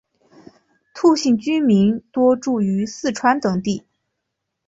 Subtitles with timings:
[0.95, 3.85] 兔姓居民多住于四川等地。